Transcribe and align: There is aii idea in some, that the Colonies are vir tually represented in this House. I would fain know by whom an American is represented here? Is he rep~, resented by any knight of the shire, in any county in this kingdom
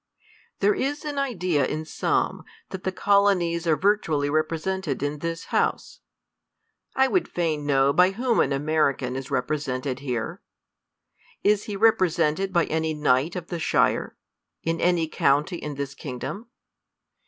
There 0.61 0.73
is 0.73 1.03
aii 1.03 1.19
idea 1.19 1.63
in 1.63 1.85
some, 1.85 2.41
that 2.69 2.83
the 2.83 2.91
Colonies 2.91 3.67
are 3.67 3.75
vir 3.77 3.99
tually 3.99 4.31
represented 4.31 5.03
in 5.03 5.19
this 5.19 5.45
House. 5.53 5.99
I 6.95 7.07
would 7.07 7.27
fain 7.27 7.67
know 7.67 7.93
by 7.93 8.09
whom 8.09 8.39
an 8.39 8.51
American 8.51 9.15
is 9.15 9.29
represented 9.29 9.99
here? 9.99 10.41
Is 11.43 11.65
he 11.65 11.75
rep~, 11.75 12.01
resented 12.01 12.51
by 12.51 12.65
any 12.65 12.95
knight 12.95 13.35
of 13.35 13.49
the 13.49 13.59
shire, 13.59 14.17
in 14.63 14.81
any 14.81 15.07
county 15.07 15.57
in 15.57 15.75
this 15.75 15.93
kingdom 15.93 16.47